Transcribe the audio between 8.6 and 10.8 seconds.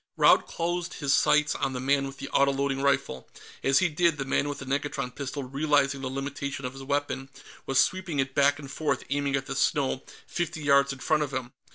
forth, aiming at the snow fifty